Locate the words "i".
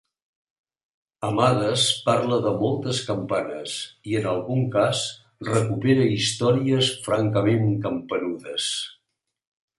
4.13-4.17